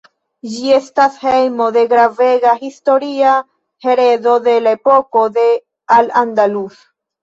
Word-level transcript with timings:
Ĝi 0.53 0.71
estas 0.77 1.19
hejmo 1.25 1.67
de 1.75 1.83
gravega 1.91 2.55
historia 2.63 3.37
heredo 3.89 4.37
de 4.51 4.59
la 4.67 4.77
epoko 4.81 5.31
de 5.41 5.49
Al 6.03 6.15
Andalus. 6.29 6.87